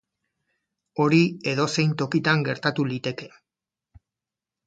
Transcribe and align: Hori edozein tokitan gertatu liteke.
Hori 1.03 1.19
edozein 1.51 1.93
tokitan 2.01 2.41
gertatu 2.49 2.87
liteke. 2.93 3.27